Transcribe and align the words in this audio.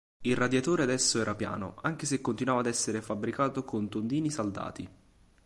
Il 0.21 0.35
radiatore 0.35 0.81
adesso 0.81 1.19
era 1.21 1.35
piano, 1.35 1.75
anche 1.83 2.07
se 2.07 2.21
continuava 2.21 2.59
ad 2.61 2.65
essere 2.65 3.03
fabbricato 3.03 3.63
con 3.63 3.87
tondini 3.87 4.31
saldati. 4.31 4.89